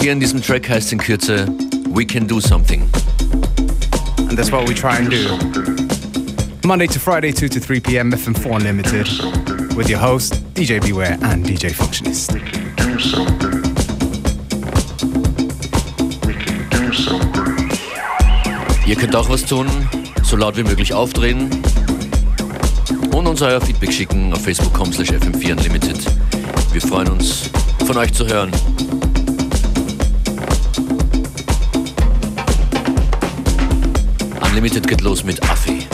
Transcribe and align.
Hier 0.00 0.12
in 0.12 0.20
diesem 0.20 0.40
Track 0.40 0.66
heißt 0.66 0.86
es 0.86 0.92
in 0.92 0.98
Kürze 0.98 1.46
We 1.90 2.06
Can 2.06 2.26
Do 2.26 2.40
Something. 2.40 2.88
And 4.30 4.38
that's 4.38 4.50
what 4.50 4.66
we 4.66 4.74
try 4.74 4.96
and 4.96 5.10
do. 5.10 5.36
Monday 6.66 6.86
to 6.86 6.98
Friday, 6.98 7.32
2 7.32 7.50
to 7.50 7.60
3 7.60 7.80
p.m. 7.80 8.10
FM4 8.10 8.56
Unlimited. 8.56 9.06
With 9.76 9.90
your 9.90 10.00
host, 10.00 10.42
DJ 10.54 10.80
Beware 10.80 11.18
and 11.22 11.46
DJ 11.46 11.74
Functionist. 11.74 12.32
Ihr 18.86 18.96
könnt 18.96 19.14
auch 19.14 19.28
was 19.28 19.44
tun, 19.44 19.66
so 20.22 20.36
laut 20.36 20.56
wie 20.56 20.62
möglich 20.62 20.94
aufdrehen 20.94 21.50
und 23.12 23.26
uns 23.26 23.42
euer 23.42 23.60
Feedback 23.60 23.92
schicken 23.92 24.32
auf 24.32 24.42
facebook.com 24.42 24.94
slash 24.94 25.10
fm4 25.10 25.52
unlimited. 25.52 25.98
Wir 26.72 26.80
freuen 26.80 27.08
uns, 27.08 27.50
von 27.86 27.98
euch 27.98 28.14
zu 28.14 28.26
hören. 28.26 28.50
Unlimited 34.60 34.86
geht 34.86 35.00
los 35.00 35.24
mit 35.24 35.42
Affi. 35.44 35.89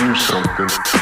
do 0.00 0.14
something. 0.14 0.99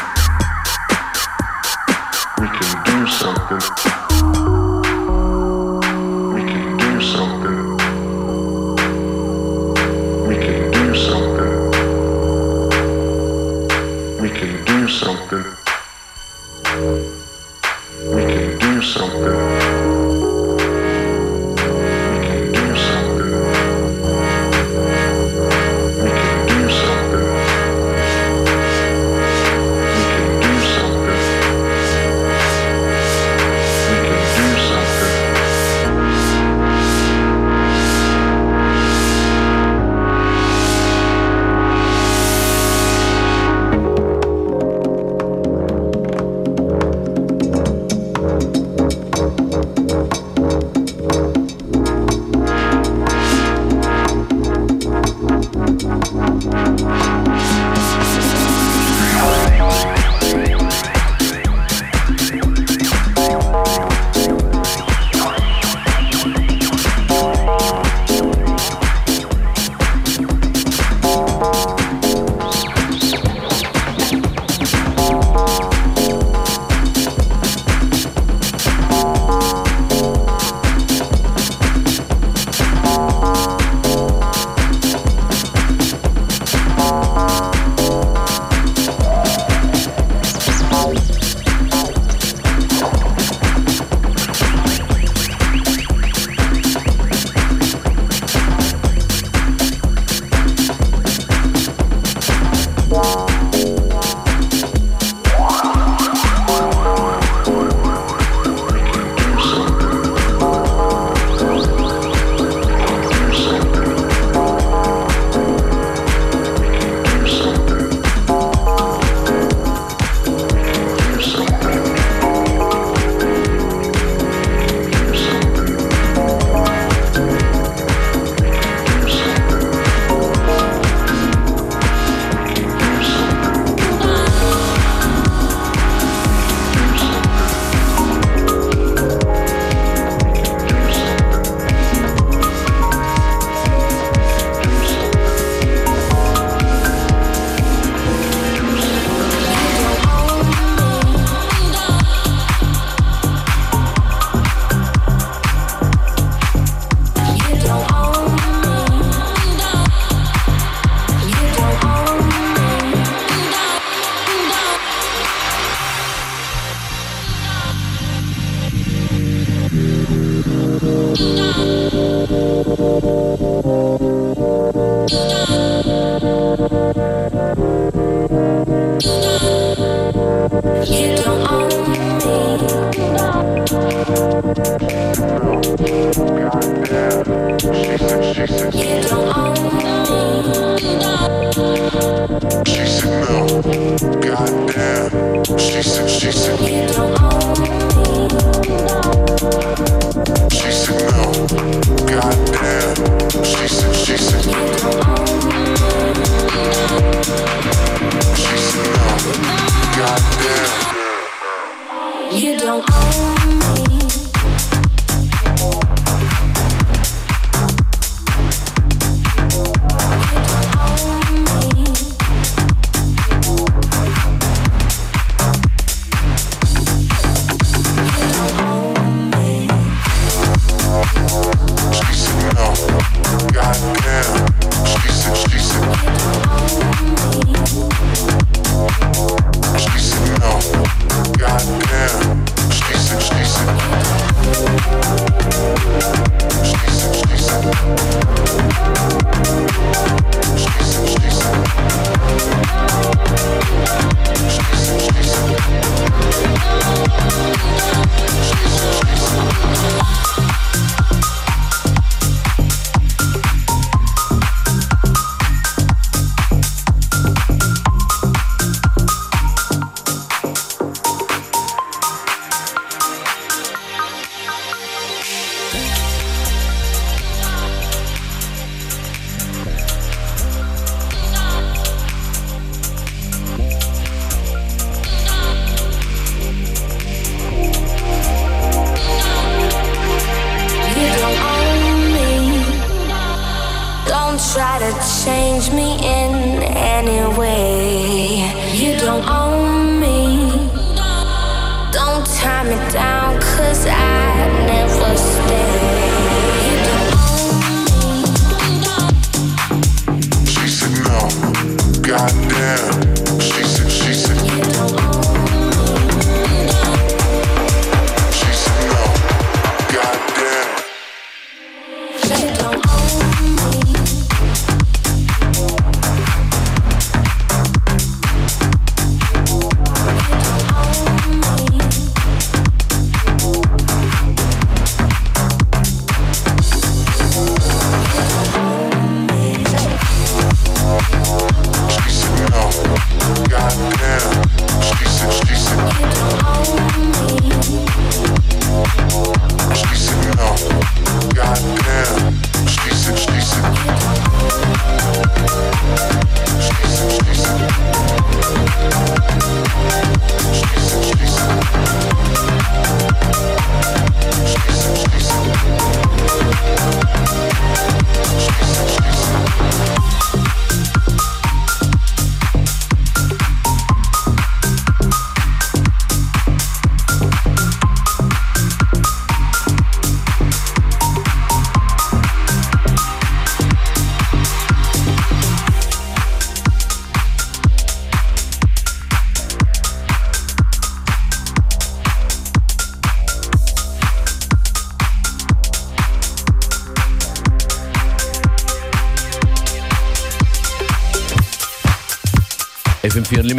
FM4 312.08 313.17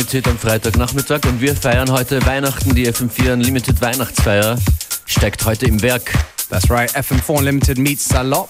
Unlimited 0.09 0.27
am 0.27 0.39
Freitagnachmittag 0.39 1.23
und 1.25 1.39
wir 1.39 1.55
feiern 1.55 1.91
heute 1.91 2.25
Weihnachten. 2.25 2.73
Die 2.73 2.91
FM4 2.91 3.33
Unlimited 3.33 3.79
Weihnachtsfeier 3.79 4.57
steckt 5.05 5.45
heute 5.45 5.67
im 5.67 5.79
Werk. 5.83 6.11
That's 6.49 6.67
right, 6.67 6.89
FM4 6.95 7.29
Unlimited 7.29 7.77
meets 7.77 8.09
Salop. 8.09 8.49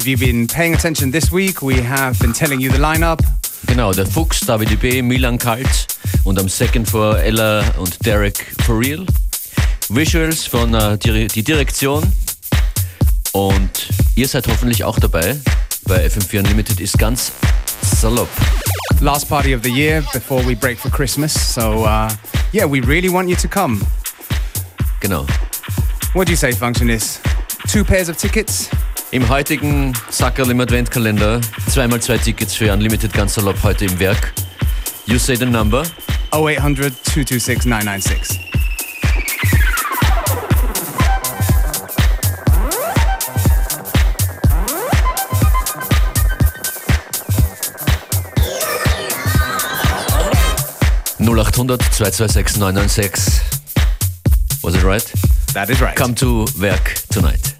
If 0.00 0.06
you've 0.06 0.18
been 0.18 0.48
paying 0.48 0.74
attention 0.74 1.12
this 1.12 1.30
week, 1.30 1.62
we 1.62 1.80
have 1.80 2.18
been 2.18 2.32
telling 2.32 2.58
you 2.58 2.72
the 2.72 2.78
lineup. 2.78 3.20
Genau, 3.68 3.92
der 3.92 4.04
Fuchs, 4.06 4.40
David 4.40 4.80
B, 4.80 5.00
Milan 5.00 5.38
Kalt 5.38 5.86
und 6.24 6.40
am 6.40 6.48
Second 6.48 6.88
for 6.90 7.16
Ella 7.16 7.62
und 7.78 8.04
Derek 8.04 8.46
For 8.64 8.80
Real. 8.80 9.06
Visuals 9.90 10.44
von 10.44 10.74
äh, 10.74 10.98
die 10.98 11.44
Direktion 11.44 12.02
und 13.30 13.88
ihr 14.16 14.26
seid 14.26 14.48
hoffentlich 14.48 14.82
auch 14.82 14.98
dabei. 14.98 15.36
Bei 15.84 16.04
FM4 16.04 16.40
Unlimited 16.40 16.80
ist 16.80 16.98
ganz 16.98 17.30
salopp. 17.82 18.28
Last 19.00 19.28
party 19.28 19.52
of 19.52 19.62
the 19.62 19.70
year 19.70 20.02
before 20.12 20.42
we 20.44 20.54
break 20.54 20.78
for 20.78 20.90
Christmas. 20.90 21.32
So, 21.32 21.84
uh, 21.84 22.10
yeah, 22.52 22.64
we 22.64 22.80
really 22.80 23.08
want 23.08 23.28
you 23.28 23.36
to 23.36 23.48
come. 23.48 23.80
Genau. 25.00 25.26
What 26.14 26.26
do 26.26 26.32
you 26.32 26.36
say, 26.36 26.50
Functionist? 26.52 27.20
Two 27.68 27.84
pairs 27.84 28.08
of 28.08 28.16
tickets? 28.16 28.68
Im 29.10 29.28
heutigen 29.28 29.94
Sackerl 30.10 30.50
im 30.50 30.60
Adventkalender 30.60 31.40
zweimal 31.68 32.00
zwei 32.00 32.18
Tickets 32.18 32.54
für 32.54 32.72
Unlimited 32.72 33.12
ganz 33.12 33.34
salopp 33.34 33.62
heute 33.62 33.86
im 33.86 33.98
Werk. 33.98 34.32
You 35.06 35.18
say 35.18 35.34
the 35.36 35.46
number? 35.46 35.82
0800 36.32 36.92
226 37.04 37.64
996. 37.66 38.57
0800 51.28 51.80
226 51.80 52.56
996. 52.56 54.64
Was 54.64 54.74
it 54.74 54.82
right? 54.82 55.04
That 55.52 55.68
is 55.68 55.80
right. 55.80 55.94
Come 55.94 56.14
to 56.16 56.46
Werk 56.58 56.94
tonight. 57.10 57.54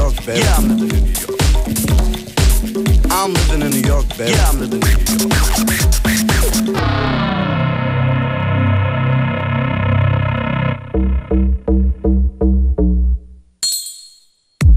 York, 0.00 0.16
baby. 0.24 0.40
Yeah, 0.40 0.56
I'm 0.56 0.68
living 0.68 0.90
in 0.96 1.04
New 1.04 1.12
York. 1.20 1.40
I'm 3.12 3.32
living 3.34 3.62
in 3.62 3.70
New 3.70 3.82
York, 3.86 4.08
baby. 4.16 4.30
Yeah, 4.32 4.48
I'm 4.48 4.58
living 4.58 4.80
in 4.82 4.96
New 4.96 4.96
York. 4.96 5.90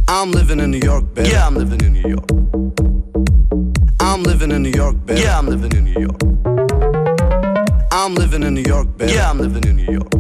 I'm 0.08 0.32
living 0.32 0.60
in 0.60 0.72
New 0.72 0.80
York, 0.80 1.14
baby. 1.14 1.30
Yeah, 1.30 1.48
I'm 1.48 1.56
living 1.56 1.82
in 1.82 1.94
New 1.94 2.10
York. 2.10 2.30
I'm 4.02 4.24
living 4.24 4.52
in 4.52 4.62
New 4.62 4.72
York, 4.72 5.06
baby. 5.06 5.22
Yeah, 5.22 5.38
I'm 5.40 5.48
living 5.48 5.72
in 5.72 5.84
New 5.86 6.02
York. 6.02 6.22
I'm 7.92 8.16
living 8.16 8.44
in 8.44 8.54
New 8.56 8.62
York, 8.62 8.98
baby. 8.98 9.14
Yeah, 9.14 9.30
I'm 9.30 9.40
living 9.40 9.64
in 9.64 9.76
New 9.78 9.92
York. 9.94 10.13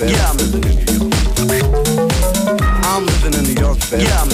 Yeah, 0.00 0.30
I'm 0.30 0.36
living 3.04 3.34
in 3.34 3.42
New 3.42 3.60
York, 3.60 3.78
baby. 3.90 4.04
Yeah, 4.04 4.22
I'm 4.22 4.28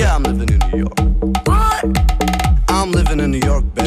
Yeah, 0.00 0.14
I'm 0.14 0.22
living 0.22 0.48
in 0.48 0.70
New 0.70 0.78
York. 0.78 0.98
What? 1.46 1.84
I'm 2.70 2.90
living 2.90 3.20
in 3.20 3.32
New 3.32 3.46
York, 3.46 3.64
baby. 3.74 3.79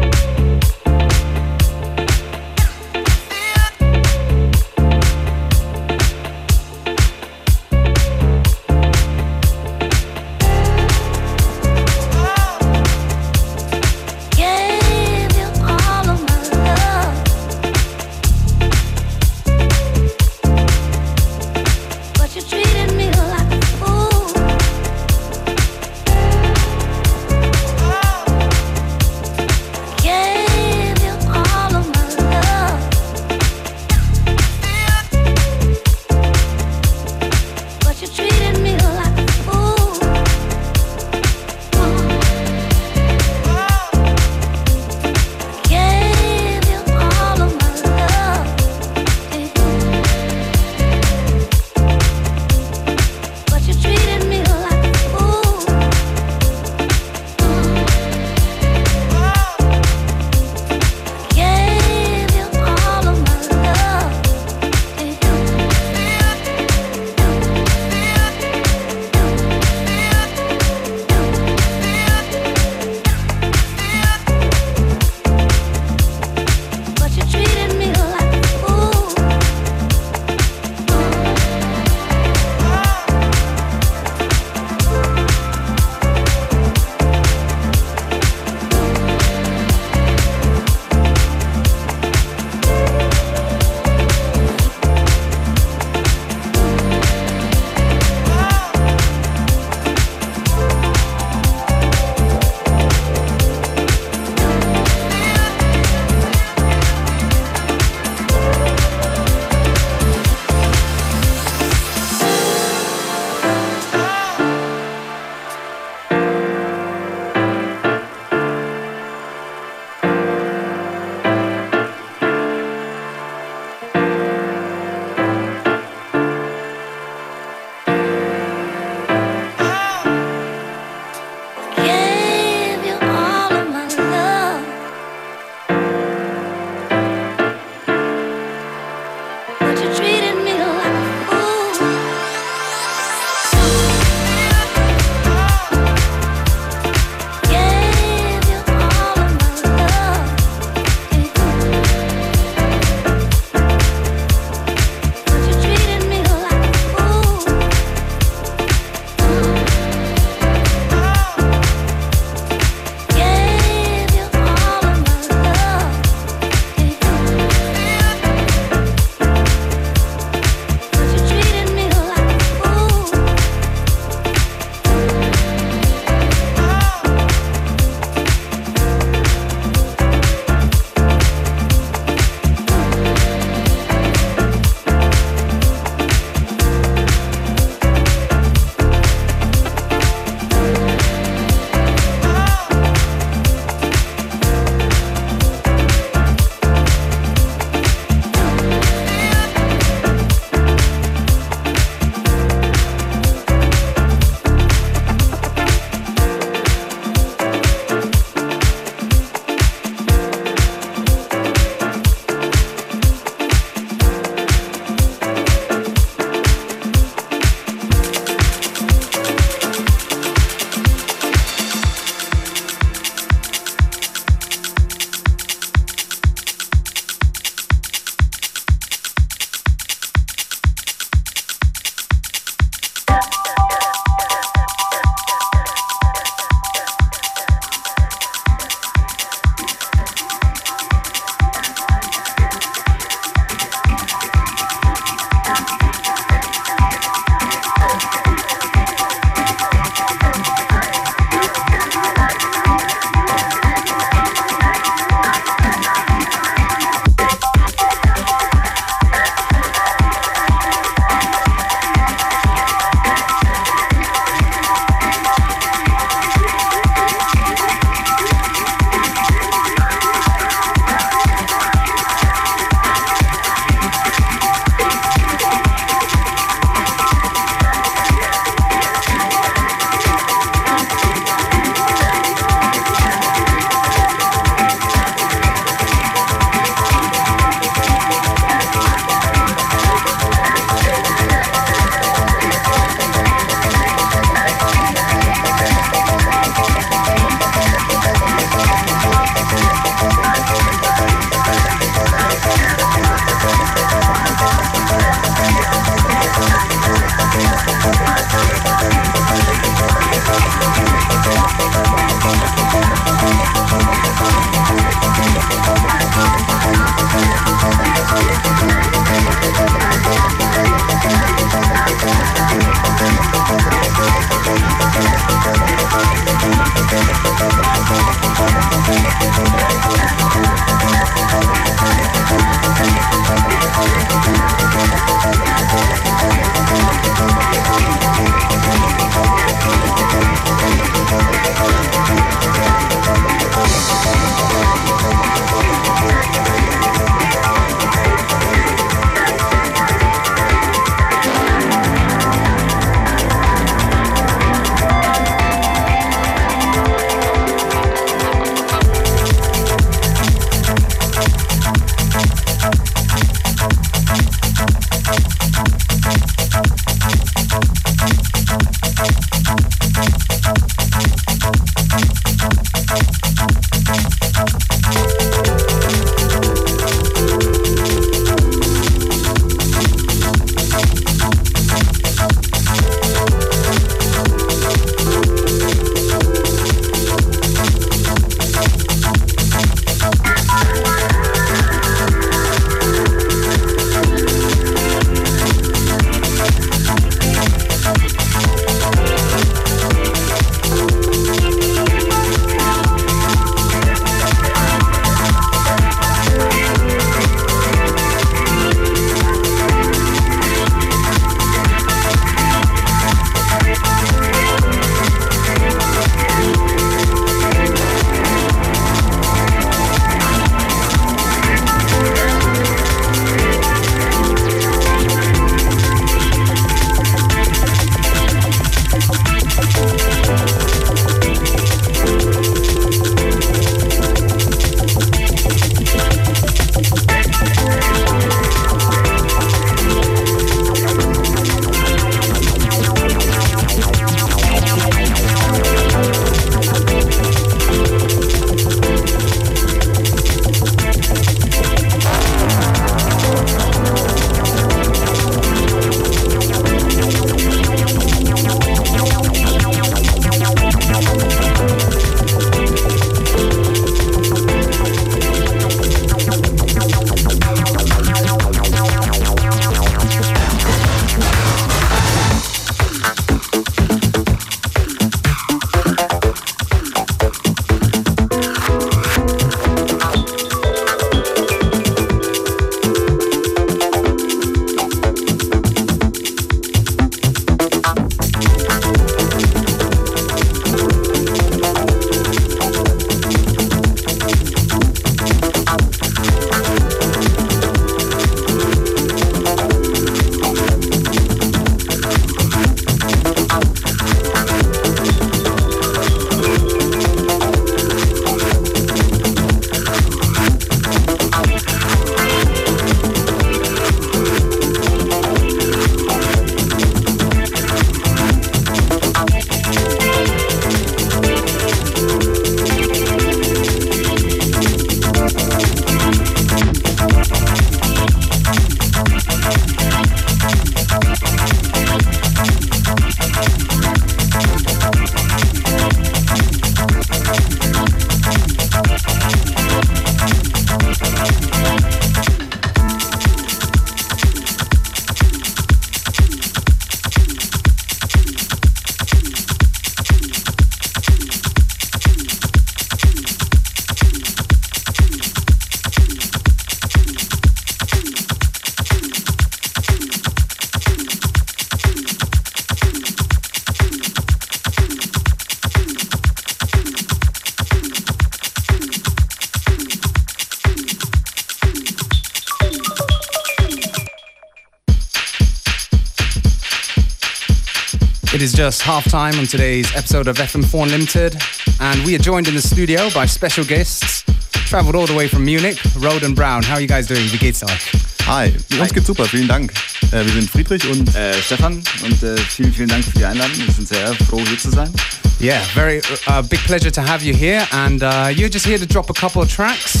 Just 578.61 578.83
half 578.83 579.09
time 579.09 579.39
on 579.39 579.47
today's 579.47 579.91
episode 579.95 580.27
of 580.27 580.37
FM4 580.37 580.83
Unlimited, 580.83 581.35
and 581.79 581.99
we 582.05 582.13
are 582.13 582.19
joined 582.19 582.47
in 582.47 582.53
the 582.53 582.61
studio 582.61 583.09
by 583.09 583.25
special 583.25 583.63
guests. 583.63 584.21
Traveled 584.69 584.93
all 584.95 585.07
the 585.07 585.15
way 585.15 585.27
from 585.27 585.45
Munich, 585.45 585.79
Roden 585.97 586.35
Brown. 586.35 586.61
How 586.61 586.75
are 586.75 586.81
you 586.81 586.87
guys 586.87 587.07
doing? 587.07 587.25
Wie 587.31 587.39
geht's 587.39 587.63
euch? 587.63 587.91
Hi, 588.27 588.53
uns 588.79 588.93
geht's 588.93 589.07
super, 589.07 589.25
vielen 589.25 589.47
Dank. 589.47 589.73
Äh, 590.11 590.23
wir 590.23 590.33
sind 590.33 590.47
Friedrich 590.47 590.87
und 590.87 591.15
äh, 591.15 591.33
Stefan 591.41 591.81
und 592.03 592.21
äh, 592.21 592.37
vielen, 592.37 592.71
vielen 592.71 592.89
Dank 592.89 593.03
für 593.03 593.17
die 593.17 593.25
Einladung. 593.25 593.57
Wir 593.65 593.73
sind 593.73 593.87
sehr 593.87 594.13
froh, 594.29 594.39
hier 594.47 594.59
zu 594.59 594.69
sein. 594.69 594.93
Yeah, 595.39 595.63
very 595.73 595.99
uh, 596.27 596.43
big 596.43 596.59
pleasure 596.67 596.91
to 596.91 597.01
have 597.01 597.25
you 597.25 597.33
here, 597.33 597.67
and 597.71 598.03
uh, 598.03 598.29
you're 598.29 598.47
just 598.47 598.67
here 598.67 598.77
to 598.77 598.85
drop 598.85 599.09
a 599.09 599.13
couple 599.13 599.41
of 599.41 599.49
tracks. 599.49 600.00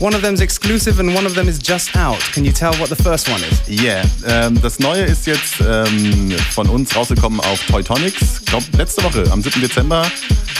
One 0.00 0.14
of 0.14 0.22
them's 0.22 0.40
exclusive 0.40 0.98
and 0.98 1.14
one 1.14 1.26
of 1.26 1.34
them 1.34 1.46
is 1.46 1.58
just 1.58 1.94
out. 1.94 2.18
Can 2.32 2.42
you 2.42 2.52
tell 2.52 2.72
what 2.76 2.88
the 2.88 2.96
first 2.96 3.28
one 3.28 3.42
is? 3.42 3.60
Yeah, 3.68 4.02
ähm, 4.26 4.58
das 4.62 4.78
Neue 4.78 5.02
ist 5.02 5.26
jetzt 5.26 5.60
ähm, 5.60 6.34
von 6.52 6.70
uns 6.70 6.96
rausgekommen 6.96 7.38
auf 7.40 7.60
Teutonics. 7.66 8.42
Glaube, 8.46 8.64
letzte 8.78 9.04
Woche, 9.04 9.30
am 9.30 9.42
7. 9.42 9.60
Dezember, 9.60 10.10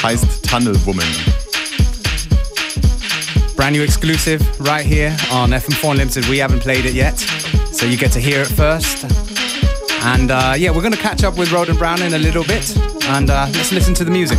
heißt 0.03 0.27
Tunnel 0.47 0.77
Woman. 0.85 1.07
Brand 3.57 3.75
new 3.75 3.83
exclusive 3.83 4.45
right 4.59 4.85
here 4.85 5.17
on 5.33 5.53
FM4 5.55 5.93
Unlimited. 5.93 6.29
We 6.29 6.43
haven't 6.43 6.61
played 6.61 6.85
it 6.85 6.93
yet, 6.93 7.19
so 7.73 7.87
you 7.87 7.97
get 7.97 8.13
to 8.13 8.21
hear 8.21 8.43
it 8.43 8.49
first. 8.49 9.07
And 10.05 10.31
uh, 10.31 10.53
yeah, 10.55 10.71
we're 10.71 10.83
going 10.83 10.93
to 10.93 11.01
catch 11.01 11.25
up 11.25 11.39
with 11.39 11.51
Roden 11.51 11.77
Brown 11.77 12.03
in 12.03 12.13
a 12.13 12.19
little 12.19 12.45
bit, 12.45 12.77
and 13.09 13.31
uh, 13.31 13.47
let's 13.55 13.73
listen 13.73 13.95
to 13.95 14.05
the 14.05 14.11
music. 14.11 14.39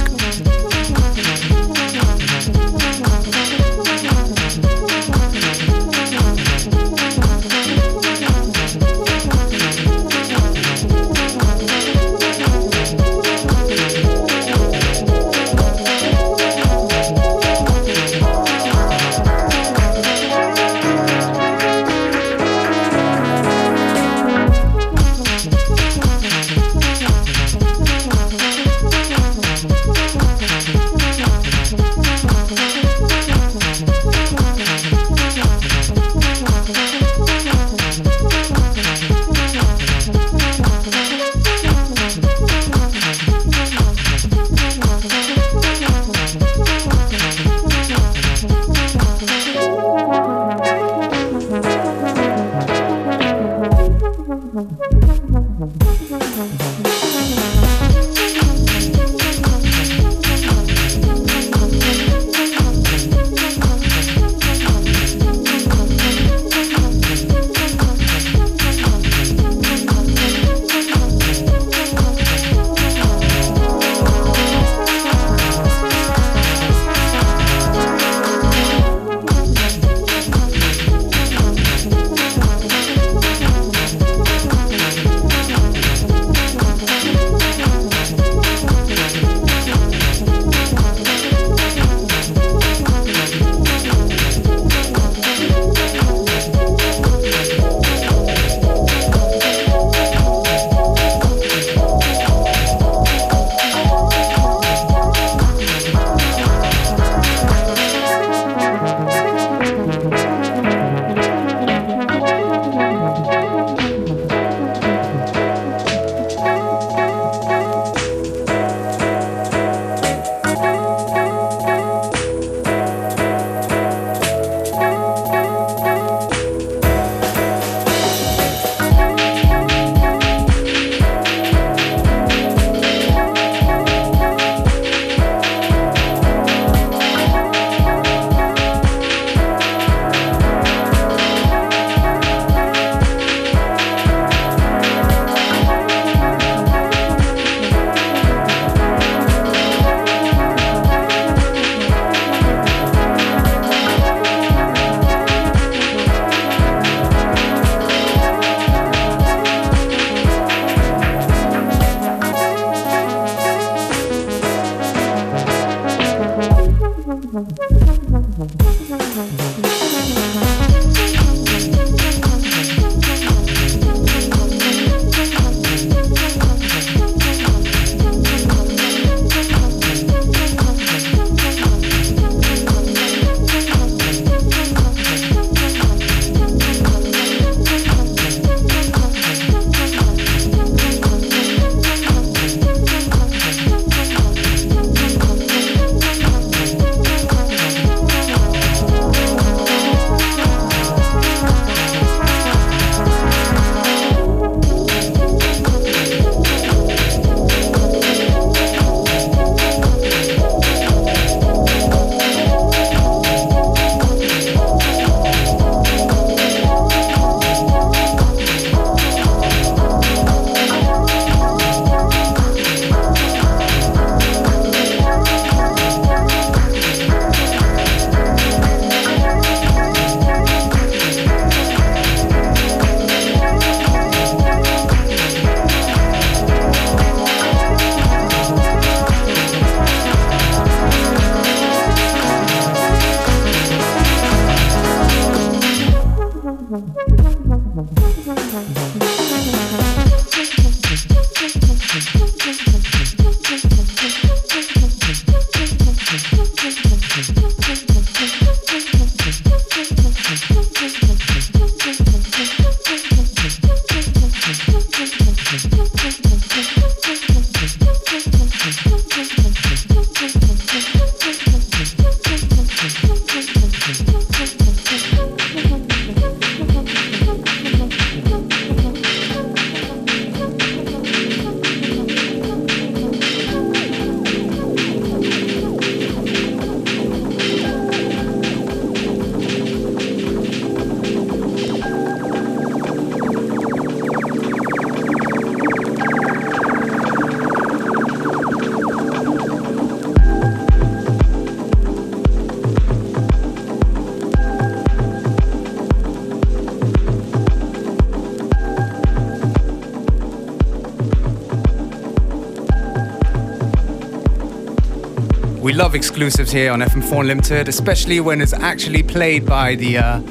Love 315.81 315.95
exclusives 315.95 316.51
here 316.51 316.71
on 316.71 316.79
FM4 316.79 317.21
Unlimited, 317.21 317.67
especially 317.67 318.19
when 318.19 318.39
it's 318.39 318.53
actually 318.53 319.01
played 319.01 319.47
by 319.47 319.73
the 319.73 319.97
uh, 319.97 320.21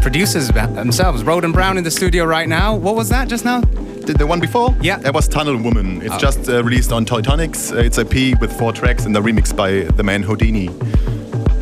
producers 0.00 0.48
themselves. 0.48 1.22
Roden 1.22 1.52
Brown 1.52 1.78
in 1.78 1.84
the 1.84 1.92
studio 1.92 2.24
right 2.24 2.48
now. 2.48 2.74
What 2.74 2.96
was 2.96 3.08
that 3.10 3.28
just 3.28 3.44
now? 3.44 3.60
The, 3.60 4.14
the 4.18 4.26
one 4.26 4.40
before? 4.40 4.74
Yeah. 4.82 4.96
That 4.98 5.14
was 5.14 5.28
Tunnel 5.28 5.58
Woman. 5.58 6.02
It's 6.02 6.14
Oh. 6.16 6.18
just 6.18 6.48
uh, 6.48 6.64
released 6.64 6.90
on 6.90 7.04
Teutonics. 7.06 7.70
Uh, 7.72 7.82
It's 7.84 7.98
a 7.98 8.04
P 8.04 8.34
with 8.40 8.52
four 8.58 8.72
tracks 8.72 9.04
and 9.06 9.14
the 9.14 9.20
remix 9.20 9.54
by 9.54 9.82
the 9.96 10.02
man 10.02 10.24
Houdini. 10.24 10.68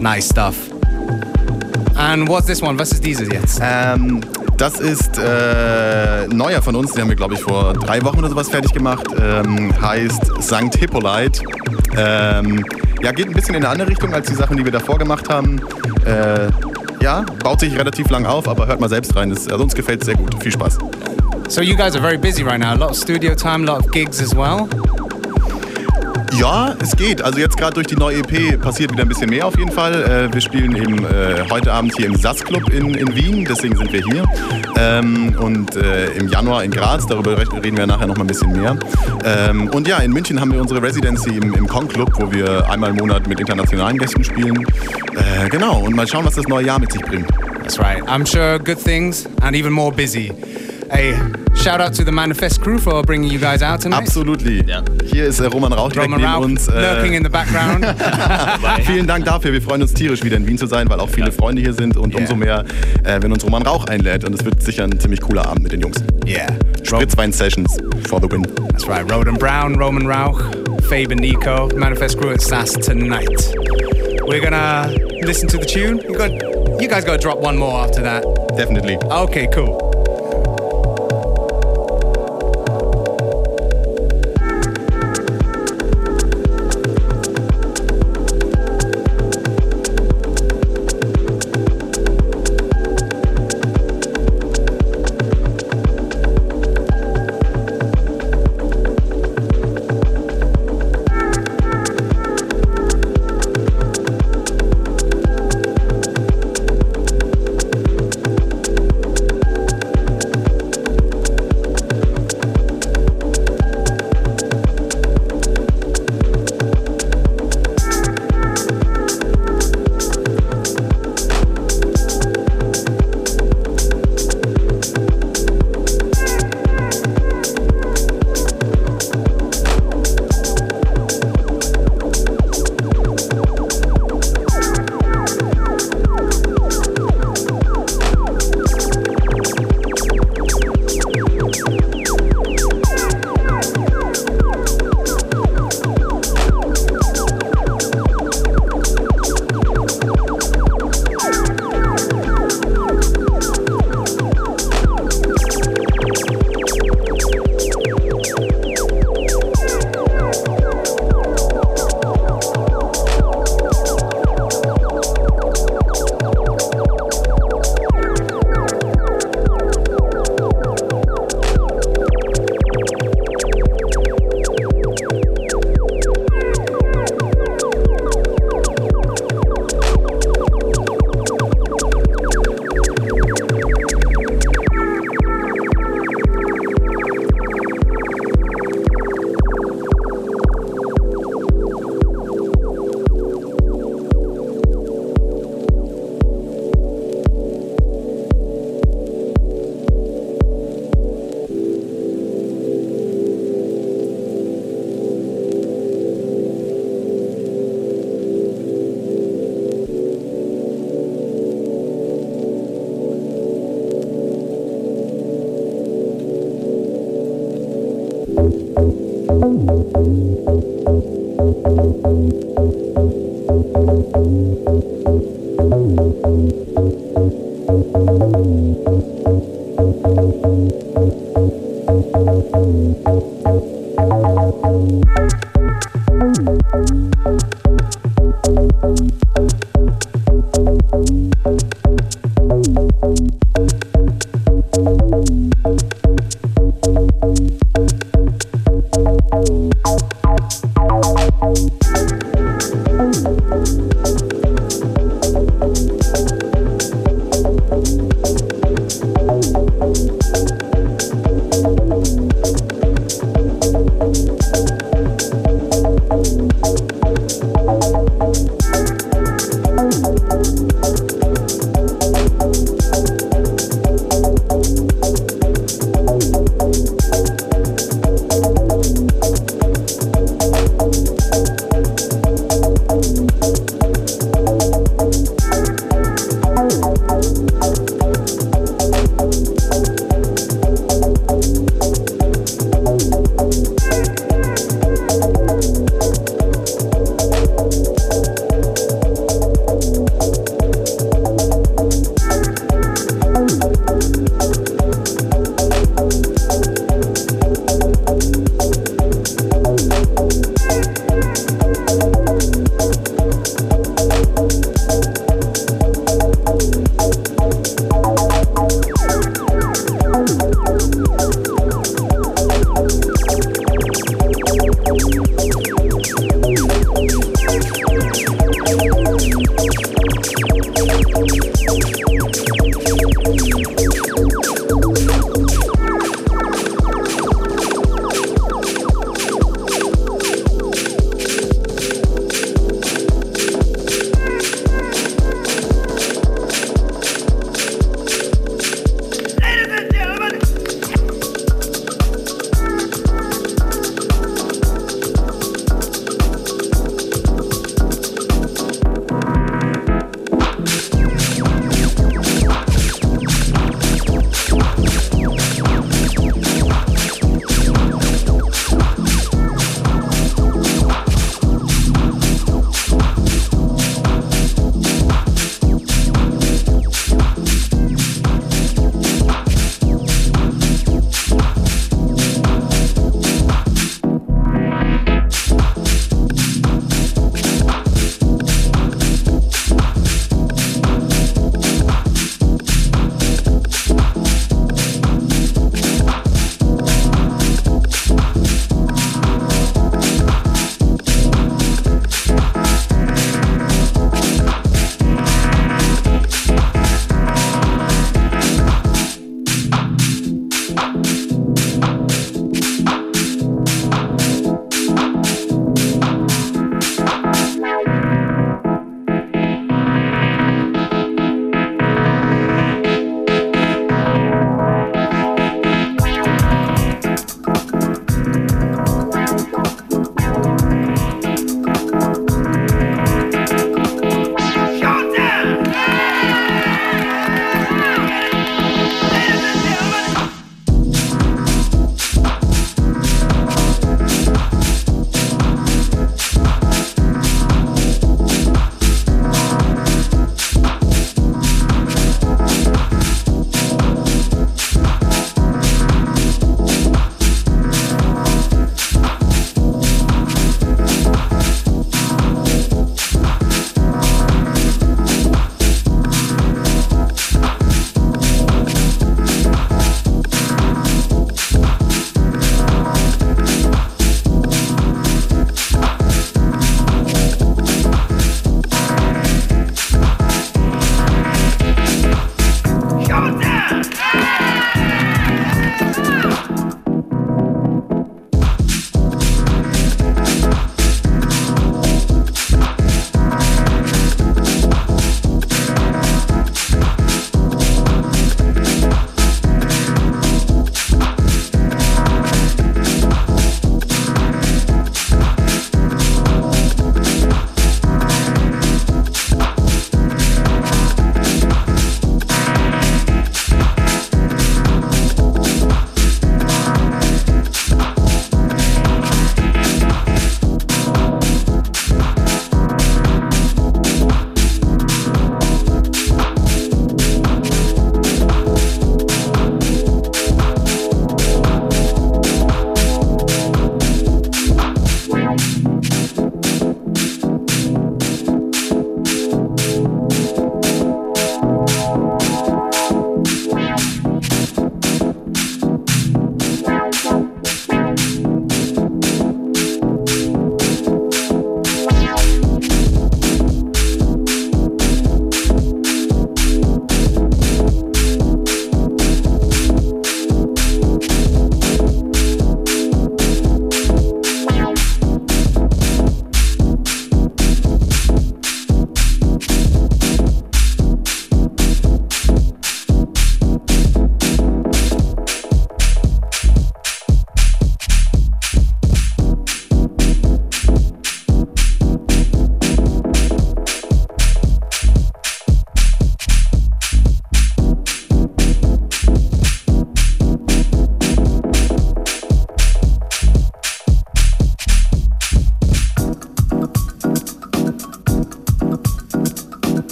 Nice 0.00 0.26
stuff. 0.28 0.68
And 1.96 2.26
what's 2.28 2.48
this 2.48 2.60
one? 2.60 2.76
Was 2.76 2.90
ist 2.90 3.04
dieses 3.04 3.28
jetzt? 3.28 3.60
Ähm, 3.62 4.20
das 4.56 4.80
ist 4.80 5.16
äh, 5.18 6.26
neuer 6.28 6.60
von 6.60 6.74
uns, 6.74 6.92
den 6.92 7.02
haben 7.02 7.08
wir, 7.10 7.16
glaube 7.16 7.34
ich, 7.34 7.40
vor 7.40 7.72
drei 7.74 8.02
Wochen 8.02 8.18
oder 8.18 8.30
sowas 8.30 8.48
fertig 8.48 8.72
gemacht. 8.72 9.06
Ähm, 9.20 9.72
heißt 9.80 10.42
St. 10.42 10.74
Hippolyte. 10.76 11.42
Ähm, 11.96 12.64
ja, 13.02 13.12
geht 13.12 13.26
ein 13.26 13.32
bisschen 13.32 13.54
in 13.54 13.64
eine 13.64 13.68
andere 13.70 13.88
Richtung 13.88 14.12
als 14.14 14.28
die 14.28 14.34
Sachen, 14.34 14.56
die 14.56 14.64
wir 14.64 14.72
davor 14.72 14.98
gemacht 14.98 15.28
haben. 15.28 15.60
Äh, 16.04 16.48
ja, 17.02 17.24
baut 17.42 17.60
sich 17.60 17.78
relativ 17.78 18.10
lang 18.10 18.26
auf, 18.26 18.48
aber 18.48 18.66
hört 18.66 18.80
mal 18.80 18.88
selbst 18.88 19.14
rein. 19.16 19.30
Das, 19.30 19.48
also 19.48 19.62
uns 19.62 19.74
gefällt 19.74 20.00
es 20.00 20.06
sehr 20.06 20.16
gut. 20.16 20.42
Viel 20.42 20.52
Spaß. 20.52 20.78
So 21.48 21.60
you 21.60 21.76
guys 21.76 21.94
are 21.94 22.00
very 22.00 22.18
busy 22.18 22.42
right 22.42 22.58
now. 22.58 22.72
A 22.72 22.74
lot 22.74 22.90
of 22.90 22.96
studio 22.96 23.34
time, 23.34 23.68
a 23.68 23.72
lot 23.72 23.84
of 23.84 23.92
gigs 23.92 24.20
as 24.20 24.34
well. 24.34 24.68
Ja, 26.32 26.74
es 26.82 26.94
geht. 26.96 27.22
Also 27.22 27.38
jetzt 27.38 27.56
gerade 27.56 27.74
durch 27.74 27.86
die 27.86 27.96
neue 27.96 28.18
EP 28.18 28.60
passiert 28.60 28.92
wieder 28.92 29.02
ein 29.02 29.08
bisschen 29.08 29.30
mehr 29.30 29.46
auf 29.46 29.56
jeden 29.58 29.72
Fall. 29.72 30.28
Äh, 30.30 30.32
wir 30.34 30.40
spielen 30.40 30.76
eben 30.76 30.98
äh, 31.04 31.44
heute 31.50 31.72
Abend 31.72 31.94
hier 31.96 32.06
im 32.06 32.16
SAS 32.16 32.44
Club 32.44 32.68
in, 32.72 32.94
in 32.94 33.14
Wien, 33.14 33.46
deswegen 33.48 33.76
sind 33.76 33.92
wir 33.92 34.02
hier. 34.02 34.24
Ähm, 34.76 35.34
und 35.40 35.76
äh, 35.76 36.08
im 36.12 36.28
Januar 36.28 36.62
in 36.64 36.70
Graz, 36.70 37.06
darüber 37.06 37.38
re- 37.38 37.62
reden 37.62 37.76
wir 37.76 37.86
nachher 37.86 38.06
noch 38.06 38.16
mal 38.16 38.24
ein 38.24 38.26
bisschen 38.26 38.52
mehr. 38.52 38.76
Ähm, 39.24 39.68
und 39.68 39.88
ja, 39.88 39.98
in 39.98 40.12
München 40.12 40.40
haben 40.40 40.52
wir 40.52 40.60
unsere 40.60 40.82
Residency 40.82 41.30
im, 41.30 41.54
im 41.54 41.66
Con 41.66 41.88
Club, 41.88 42.12
wo 42.18 42.30
wir 42.30 42.68
einmal 42.68 42.90
im 42.90 42.96
Monat 42.96 43.26
mit 43.26 43.40
internationalen 43.40 43.96
Gästen 43.96 44.22
spielen. 44.22 44.58
Äh, 45.14 45.48
genau, 45.48 45.78
und 45.80 45.94
mal 45.96 46.06
schauen, 46.06 46.24
was 46.26 46.34
das 46.34 46.46
neue 46.48 46.66
Jahr 46.66 46.78
mit 46.78 46.92
sich 46.92 47.00
bringt. 47.02 47.28
That's 47.62 47.78
right. 47.78 48.02
I'm 48.04 48.26
sure 48.26 48.58
good 48.58 48.78
things 48.82 49.26
and 49.40 49.56
even 49.56 49.72
more 49.72 49.90
busy. 49.92 50.32
Hey, 50.90 51.14
shout 51.56 51.80
out 51.80 51.92
to 51.94 52.04
the 52.04 52.12
Manifest 52.12 52.60
crew 52.62 52.78
for 52.78 53.02
bringing 53.02 53.28
you 53.30 53.38
guys 53.38 53.62
out 53.62 53.80
tonight. 53.80 53.98
Absolutely. 54.02 54.64
Hier 55.04 55.24
ist 55.26 55.40
äh, 55.40 55.46
Roman 55.46 55.72
Rauch 55.72 55.90
direkt 55.92 56.12
Roman 56.12 56.20
neben 56.20 56.32
Rauch 56.32 56.44
uns. 56.44 56.66
lurking 56.68 57.12
Äh, 57.12 57.16
in 57.16 57.22
the 57.24 57.28
background. 57.28 57.84
Vielen 58.86 59.06
Dank 59.06 59.24
dafür. 59.24 59.52
Wir 59.52 59.60
freuen 59.62 59.82
uns 59.82 59.92
tierisch, 59.92 60.22
wieder 60.22 60.36
in 60.36 60.46
Wien 60.46 60.58
zu 60.58 60.66
sein, 60.66 60.88
weil 60.88 61.00
auch 61.00 61.08
viele 61.08 61.32
Freunde 61.32 61.60
hier 61.62 61.72
sind 61.72 61.96
und 61.96 62.12
Yeah. 62.12 62.20
umso 62.20 62.36
mehr, 62.36 62.64
äh, 63.04 63.20
wenn 63.20 63.32
uns 63.32 63.44
Roman 63.44 63.62
Rauch 63.62 63.84
einlädt. 63.86 64.24
Und 64.24 64.34
es 64.34 64.44
wird 64.44 64.62
sicher 64.62 64.84
ein 64.84 64.98
ziemlich 65.00 65.20
cooler 65.20 65.46
Abend 65.46 65.64
mit 65.64 65.72
den 65.72 65.80
Jungs. 65.80 65.96
yeah. 66.26 66.46
Spritzwein 66.84 67.32
Sessions 67.32 67.76
for 68.08 68.20
the 68.20 68.30
win. 68.30 68.42
That's 68.70 68.86
right. 68.86 69.10
Roden 69.10 69.34
Brown, 69.34 69.74
Roman 69.74 70.06
Rauch, 70.06 70.40
Faber 70.88 71.16
Nico, 71.16 71.68
Manifest 71.76 72.16
crew 72.18 72.30
at 72.32 72.40
SAS 72.40 72.72
tonight. 72.74 73.52
We're 74.28 74.40
gonna 74.40 74.88
listen 75.22 75.48
to 75.48 75.58
the 75.58 75.66
tune. 75.66 75.98
You 76.08 76.16
got, 76.16 76.30
you 76.80 76.88
guys 76.88 77.04
gotta 77.04 77.18
drop 77.18 77.38
one 77.40 77.56
more 77.58 77.80
after 77.84 78.02
that. 78.02 78.24
Definitely. 78.56 78.96
Okay, 79.10 79.48
cool. 79.52 79.85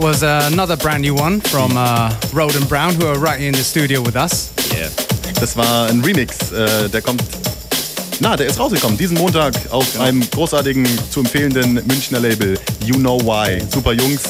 That 0.00 0.06
was 0.06 0.22
uh, 0.22 0.48
another 0.50 0.78
brand 0.78 1.02
new 1.02 1.14
one 1.14 1.40
from 1.40 1.76
uh, 1.76 2.10
Road 2.32 2.56
and 2.56 2.66
Brown, 2.66 2.94
who 2.94 3.06
are 3.06 3.18
right 3.18 3.38
here 3.38 3.48
in 3.48 3.54
the 3.54 3.62
studio 3.62 4.00
with 4.00 4.16
us. 4.16 4.50
Yeah. 4.72 4.88
Das 5.34 5.54
war 5.56 5.90
ein 5.90 6.00
Remix, 6.00 6.52
äh, 6.52 6.88
der 6.88 7.02
kommt. 7.02 7.22
Na, 8.18 8.34
der 8.34 8.46
ist 8.46 8.58
rausgekommen, 8.58 8.96
diesen 8.96 9.18
Montag 9.18 9.52
auf 9.70 10.00
einem 10.00 10.22
großartigen, 10.30 10.86
zu 11.10 11.20
empfehlenden 11.20 11.74
Münchner 11.86 12.18
Label, 12.18 12.58
You 12.82 12.94
Know 12.94 13.20
Why. 13.20 13.60
Super 13.70 13.92
Jungs. 13.92 14.22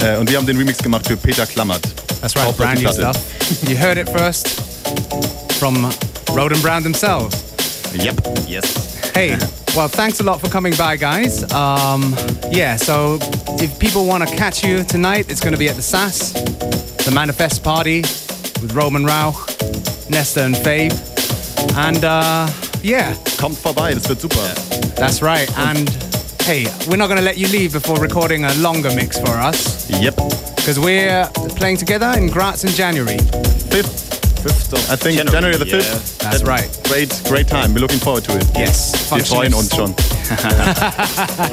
Äh, 0.00 0.18
und 0.18 0.30
wir 0.30 0.36
haben 0.36 0.46
den 0.46 0.58
Remix 0.58 0.76
gemacht 0.76 1.06
für 1.06 1.16
Peter 1.16 1.46
Klammert. 1.46 1.82
That's 2.20 2.36
right, 2.36 2.54
brand 2.54 2.82
new 2.82 2.92
stuff. 2.92 3.16
You 3.66 3.78
heard 3.78 3.96
it 3.96 4.10
first 4.10 4.60
from 5.58 5.90
Road 6.34 6.52
and 6.52 6.60
Brown 6.60 6.82
themselves. 6.82 7.42
Yep. 7.94 8.20
Yes. 8.46 8.64
Hey, 9.14 9.38
well, 9.74 9.88
thanks 9.88 10.20
a 10.20 10.22
lot 10.22 10.40
for 10.40 10.48
coming 10.48 10.72
by, 10.76 10.96
guys. 10.96 11.42
Um, 11.52 12.14
yeah, 12.50 12.76
so 12.76 13.18
if 13.60 13.78
people 13.78 14.06
want 14.06 14.26
to 14.28 14.36
catch 14.36 14.62
you 14.64 14.84
tonight, 14.84 15.30
it's 15.30 15.40
going 15.40 15.52
to 15.52 15.58
be 15.58 15.68
at 15.68 15.76
the 15.76 15.82
SAS, 15.82 16.32
the 17.04 17.10
Manifest 17.12 17.64
Party 17.64 18.02
with 18.02 18.72
Roman 18.74 19.04
Rauch, 19.04 19.34
Nesta 20.10 20.44
and 20.44 20.54
Fabe. 20.54 20.92
And 21.76 22.04
uh, 22.04 22.48
yeah, 22.82 23.14
Kommt 23.36 23.56
vorbei, 23.58 23.94
das 23.94 24.06
wird 24.08 24.20
super. 24.20 24.54
that's 24.96 25.22
right. 25.22 25.50
And 25.58 25.88
hey, 26.42 26.66
we're 26.88 26.96
not 26.96 27.06
going 27.08 27.18
to 27.18 27.24
let 27.24 27.36
you 27.36 27.48
leave 27.48 27.72
before 27.72 27.98
recording 27.98 28.44
a 28.44 28.54
longer 28.54 28.94
mix 28.94 29.18
for 29.18 29.30
us 29.30 29.90
Yep. 29.90 30.14
because 30.56 30.78
we're 30.78 31.26
playing 31.56 31.78
together 31.78 32.12
in 32.16 32.28
Graz 32.28 32.62
in 32.64 32.70
January. 32.70 33.18
Fifth, 33.70 34.13
Fifth 34.44 34.74
of 34.74 34.90
I 34.90 34.96
think 34.96 35.16
January, 35.16 35.56
the 35.56 35.64
5th. 35.64 36.18
That's 36.18 36.42
right. 36.42 36.68
Great, 36.84 37.08
great 37.24 37.48
time. 37.48 37.72
We're 37.72 37.80
looking 37.80 37.98
forward 37.98 38.24
to 38.24 38.36
it. 38.36 38.44
Yes. 38.54 39.10
Wir 39.10 39.24
freuen 39.24 39.54
uns 39.54 39.74
schon. 39.74 39.94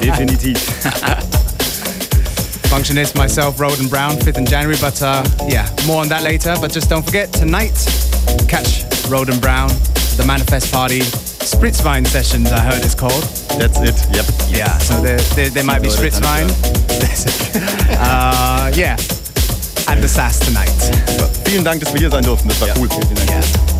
Definitiv. 0.02 0.58
Functionist, 2.68 3.16
myself, 3.16 3.58
Road 3.58 3.80
and 3.80 3.88
Brown, 3.88 4.16
5th 4.16 4.36
in 4.36 4.44
January. 4.44 4.76
But 4.78 5.00
uh, 5.00 5.24
yeah, 5.48 5.66
more 5.86 6.02
on 6.02 6.08
that 6.08 6.22
later. 6.22 6.54
But 6.60 6.70
just 6.70 6.90
don't 6.90 7.02
forget, 7.02 7.32
tonight, 7.32 7.72
catch 8.46 8.84
Road 9.08 9.30
and 9.30 9.40
Brown, 9.40 9.68
the 10.18 10.24
Manifest 10.26 10.70
Party, 10.70 11.00
Spritzwein 11.00 12.06
Sessions, 12.06 12.52
I 12.52 12.60
heard 12.60 12.84
it's 12.84 12.94
called. 12.94 13.22
That's 13.56 13.80
it. 13.80 13.96
Yep. 14.12 14.26
Yeah, 14.50 14.76
so 14.78 15.00
there, 15.00 15.18
there, 15.34 15.48
there 15.48 15.64
might 15.64 15.80
be 15.80 15.88
Leute, 15.88 16.12
Spritzwein. 16.12 16.48
uh, 17.98 18.70
yeah, 18.74 18.96
at 19.86 20.00
the 20.00 20.08
SAS 20.08 20.38
tonight. 20.38 20.70
Vielen 21.44 21.64
Dank, 21.64 21.80
dass 21.80 21.92
wir 21.92 22.00
hier 22.00 22.10
sein 22.10 22.24
durften. 22.24 22.48
Das 22.48 22.60
war 22.60 22.68
cool. 22.78 22.88
Yeah. 23.28 23.71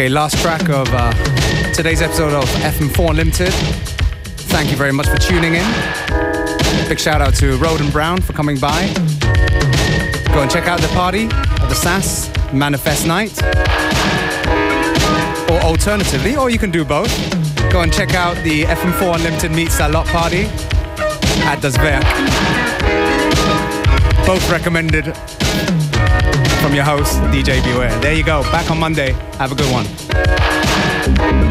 Okay, 0.00 0.08
last 0.08 0.38
track 0.38 0.70
of 0.70 0.88
uh, 0.94 1.12
today's 1.74 2.00
episode 2.00 2.32
of 2.32 2.48
FM4 2.62 3.10
Unlimited. 3.10 3.52
Thank 4.48 4.70
you 4.70 4.76
very 4.78 4.94
much 4.94 5.06
for 5.06 5.18
tuning 5.18 5.56
in. 5.56 5.66
Big 6.88 6.98
shout 6.98 7.20
out 7.20 7.34
to 7.34 7.58
Roden 7.58 7.90
Brown 7.90 8.18
for 8.22 8.32
coming 8.32 8.58
by. 8.58 8.80
Go 10.32 10.40
and 10.40 10.50
check 10.50 10.68
out 10.68 10.80
the 10.80 10.90
party 10.94 11.24
at 11.24 11.68
the 11.68 11.74
SAS 11.74 12.32
Manifest 12.50 13.06
Night. 13.06 13.42
Or 15.50 15.60
alternatively, 15.60 16.34
or 16.34 16.48
you 16.48 16.58
can 16.58 16.70
do 16.70 16.82
both. 16.82 17.12
Go 17.70 17.82
and 17.82 17.92
check 17.92 18.14
out 18.14 18.36
the 18.42 18.62
FM4 18.62 19.16
Unlimited 19.16 19.50
Meets 19.50 19.76
that 19.76 19.90
Lot 19.90 20.06
party 20.06 20.44
at 21.44 21.60
Das 21.60 21.76
Werk. 21.76 22.04
Both 24.26 24.50
recommended 24.50 25.14
from 26.60 26.74
your 26.74 26.84
host, 26.84 27.18
DJ 27.32 27.62
Beware. 27.64 27.98
There 28.00 28.14
you 28.14 28.22
go. 28.22 28.42
Back 28.52 28.70
on 28.70 28.78
Monday. 28.78 29.12
Have 29.38 29.52
a 29.52 29.54
good 29.54 29.70
one. 29.72 31.49